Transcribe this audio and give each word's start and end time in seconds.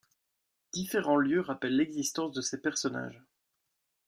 Différents 0.73 1.17
lieux 1.17 1.41
rappellent 1.41 1.75
l'existence 1.75 2.31
de 2.33 2.41
ces 2.41 2.59
personnages. 2.59 3.23